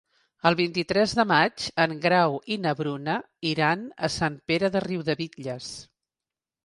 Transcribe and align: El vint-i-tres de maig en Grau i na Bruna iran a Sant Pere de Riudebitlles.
El 0.49 0.55
vint-i-tres 0.59 1.11
de 1.17 1.25
maig 1.31 1.65
en 1.83 1.93
Grau 2.07 2.37
i 2.55 2.57
na 2.63 2.73
Bruna 2.79 3.17
iran 3.53 3.87
a 4.09 4.13
Sant 4.17 4.41
Pere 4.53 4.73
de 4.77 4.83
Riudebitlles. 4.91 5.71